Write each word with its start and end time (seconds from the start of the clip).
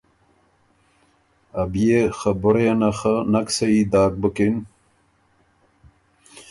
ائ 1.59 1.65
بيې 1.71 1.99
خبُرئ 2.19 2.63
یه 2.67 2.73
نه 2.81 2.89
خه 2.97 3.13
نک 3.31 3.47
سهي 3.57 3.81
داک 3.91 4.13
بُکِن 4.21 4.55